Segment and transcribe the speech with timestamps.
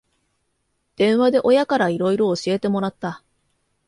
[0.95, 3.21] 電話で親からいろいろ教えてもらった